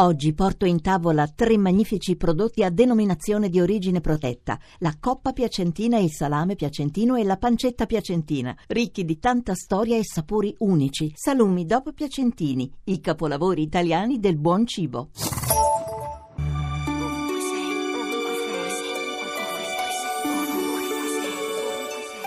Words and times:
Oggi 0.00 0.32
porto 0.32 0.64
in 0.64 0.80
tavola 0.80 1.26
tre 1.26 1.58
magnifici 1.58 2.14
prodotti 2.14 2.62
a 2.62 2.70
denominazione 2.70 3.48
di 3.48 3.60
origine 3.60 4.00
protetta: 4.00 4.56
la 4.78 4.94
coppa 5.00 5.32
piacentina, 5.32 5.98
il 5.98 6.12
salame 6.12 6.54
piacentino 6.54 7.16
e 7.16 7.24
la 7.24 7.36
pancetta 7.36 7.84
piacentina, 7.84 8.56
ricchi 8.68 9.04
di 9.04 9.18
tanta 9.18 9.54
storia 9.54 9.96
e 9.96 10.04
sapori 10.04 10.54
unici. 10.58 11.12
Salumi 11.16 11.66
dopo 11.66 11.92
piacentini, 11.92 12.72
i 12.84 13.00
capolavori 13.00 13.62
italiani 13.62 14.20
del 14.20 14.36
buon 14.36 14.66
cibo. 14.66 15.10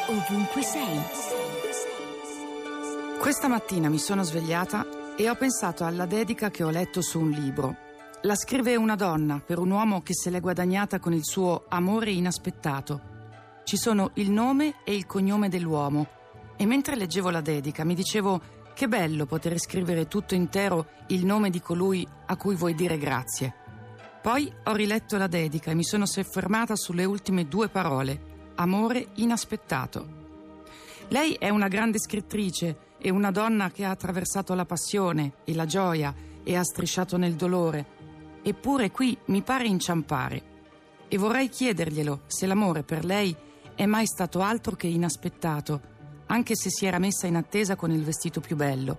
Ovunque 0.09 0.61
sei. 0.61 0.99
Questa 3.17 3.47
mattina 3.47 3.87
mi 3.87 3.97
sono 3.97 4.23
svegliata 4.23 4.99
e 5.17 5.29
ho 5.29 5.35
pensato 5.35 5.83
alla 5.83 6.05
dedica 6.05 6.49
che 6.49 6.63
ho 6.63 6.69
letto 6.69 7.01
su 7.01 7.19
un 7.19 7.29
libro. 7.29 7.75
La 8.23 8.35
scrive 8.35 8.75
una 8.75 8.95
donna 8.95 9.41
per 9.43 9.59
un 9.59 9.71
uomo 9.71 10.01
che 10.01 10.13
se 10.13 10.29
l'è 10.29 10.39
guadagnata 10.39 10.99
con 10.99 11.13
il 11.13 11.25
suo 11.25 11.65
amore 11.67 12.11
inaspettato. 12.11 13.01
Ci 13.63 13.77
sono 13.77 14.11
il 14.15 14.29
nome 14.31 14.75
e 14.83 14.93
il 14.93 15.05
cognome 15.05 15.49
dell'uomo 15.49 16.07
e 16.55 16.65
mentre 16.65 16.95
leggevo 16.95 17.29
la 17.29 17.41
dedica 17.41 17.83
mi 17.83 17.95
dicevo 17.95 18.41
che 18.73 18.87
bello 18.87 19.25
poter 19.25 19.59
scrivere 19.59 20.07
tutto 20.07 20.35
intero 20.35 20.87
il 21.07 21.25
nome 21.25 21.49
di 21.49 21.61
colui 21.61 22.07
a 22.27 22.35
cui 22.35 22.55
vuoi 22.55 22.75
dire 22.75 22.97
grazie. 22.97 23.55
Poi 24.21 24.51
ho 24.65 24.73
riletto 24.73 25.17
la 25.17 25.27
dedica 25.27 25.71
e 25.71 25.75
mi 25.75 25.83
sono 25.83 26.05
soffermata 26.05 26.75
sulle 26.75 27.05
ultime 27.05 27.47
due 27.47 27.69
parole, 27.69 28.53
amore 28.55 29.07
inaspettato. 29.15 30.20
Lei 31.11 31.33
è 31.33 31.49
una 31.49 31.67
grande 31.67 31.99
scrittrice 31.99 32.95
e 32.97 33.09
una 33.09 33.31
donna 33.31 33.69
che 33.69 33.83
ha 33.83 33.89
attraversato 33.89 34.53
la 34.53 34.63
passione 34.63 35.33
e 35.43 35.53
la 35.53 35.65
gioia 35.65 36.15
e 36.41 36.55
ha 36.55 36.63
strisciato 36.63 37.17
nel 37.17 37.33
dolore. 37.33 37.85
Eppure 38.41 38.91
qui 38.91 39.17
mi 39.25 39.41
pare 39.41 39.67
inciampare. 39.67 40.41
E 41.09 41.17
vorrei 41.17 41.49
chiederglielo 41.49 42.21
se 42.27 42.45
l'amore 42.45 42.83
per 42.83 43.03
lei 43.03 43.35
è 43.75 43.85
mai 43.85 44.05
stato 44.05 44.39
altro 44.39 44.77
che 44.77 44.87
inaspettato, 44.87 45.81
anche 46.27 46.55
se 46.55 46.69
si 46.69 46.85
era 46.85 46.97
messa 46.97 47.27
in 47.27 47.35
attesa 47.35 47.75
con 47.75 47.91
il 47.91 48.05
vestito 48.05 48.39
più 48.39 48.55
bello. 48.55 48.97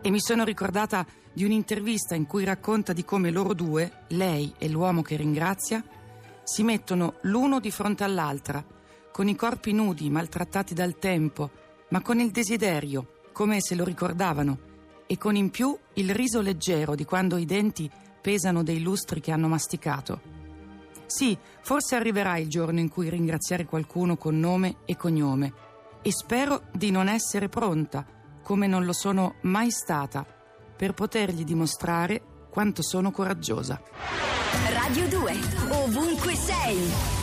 E 0.00 0.08
mi 0.08 0.20
sono 0.20 0.42
ricordata 0.42 1.04
di 1.34 1.44
un'intervista 1.44 2.14
in 2.14 2.24
cui 2.24 2.44
racconta 2.44 2.94
di 2.94 3.04
come 3.04 3.30
loro 3.30 3.52
due, 3.52 4.04
lei 4.08 4.54
e 4.56 4.70
l'uomo 4.70 5.02
che 5.02 5.16
ringrazia, 5.16 5.84
si 6.44 6.62
mettono 6.62 7.16
l'uno 7.24 7.60
di 7.60 7.70
fronte 7.70 8.04
all'altra, 8.04 8.64
con 9.16 9.28
i 9.28 9.34
corpi 9.34 9.72
nudi, 9.72 10.10
maltrattati 10.10 10.74
dal 10.74 10.98
tempo, 10.98 11.50
ma 11.88 12.02
con 12.02 12.20
il 12.20 12.30
desiderio 12.30 13.22
come 13.32 13.62
se 13.62 13.74
lo 13.74 13.82
ricordavano, 13.82 14.58
e 15.06 15.16
con 15.16 15.36
in 15.36 15.48
più 15.48 15.74
il 15.94 16.10
riso 16.10 16.42
leggero 16.42 16.94
di 16.94 17.06
quando 17.06 17.38
i 17.38 17.46
denti 17.46 17.90
pesano 18.20 18.62
dei 18.62 18.82
lustri 18.82 19.22
che 19.22 19.32
hanno 19.32 19.48
masticato. 19.48 20.20
Sì, 21.06 21.34
forse 21.62 21.96
arriverà 21.96 22.36
il 22.36 22.50
giorno 22.50 22.78
in 22.78 22.90
cui 22.90 23.08
ringraziare 23.08 23.64
qualcuno 23.64 24.18
con 24.18 24.38
nome 24.38 24.80
e 24.84 24.98
cognome, 24.98 25.50
e 26.02 26.12
spero 26.12 26.64
di 26.74 26.90
non 26.90 27.08
essere 27.08 27.48
pronta, 27.48 28.04
come 28.42 28.66
non 28.66 28.84
lo 28.84 28.92
sono 28.92 29.36
mai 29.44 29.70
stata, 29.70 30.26
per 30.76 30.92
potergli 30.92 31.44
dimostrare 31.44 32.20
quanto 32.50 32.82
sono 32.82 33.10
coraggiosa. 33.10 33.80
Radio 34.74 35.08
2, 35.08 35.36
ovunque 35.70 36.34
sei. 36.34 37.15